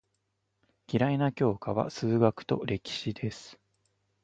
[0.91, 3.59] 嫌いな教科は数学と歴史です。